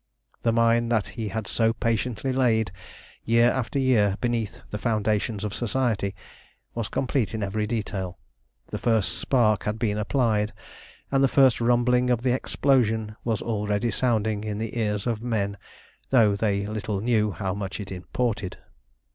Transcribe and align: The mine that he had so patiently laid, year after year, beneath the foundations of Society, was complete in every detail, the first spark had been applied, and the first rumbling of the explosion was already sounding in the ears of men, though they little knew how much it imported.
The 0.41 0.51
mine 0.51 0.89
that 0.89 1.09
he 1.09 1.27
had 1.27 1.45
so 1.45 1.73
patiently 1.73 2.33
laid, 2.33 2.71
year 3.23 3.51
after 3.51 3.77
year, 3.77 4.17
beneath 4.19 4.59
the 4.71 4.79
foundations 4.79 5.43
of 5.43 5.53
Society, 5.53 6.15
was 6.73 6.87
complete 6.89 7.35
in 7.35 7.43
every 7.43 7.67
detail, 7.67 8.17
the 8.71 8.79
first 8.79 9.19
spark 9.19 9.65
had 9.65 9.77
been 9.77 9.99
applied, 9.99 10.53
and 11.11 11.23
the 11.23 11.27
first 11.27 11.61
rumbling 11.61 12.09
of 12.09 12.23
the 12.23 12.33
explosion 12.33 13.15
was 13.23 13.43
already 13.43 13.91
sounding 13.91 14.43
in 14.43 14.57
the 14.57 14.75
ears 14.75 15.05
of 15.05 15.21
men, 15.21 15.55
though 16.09 16.35
they 16.35 16.65
little 16.65 16.99
knew 16.99 17.29
how 17.31 17.53
much 17.53 17.79
it 17.79 17.91
imported. 17.91 18.57